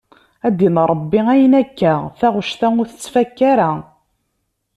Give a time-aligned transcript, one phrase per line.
[0.47, 3.71] A ddin Ṛebbi ayen akka taɣect-a ur tettfakka ara.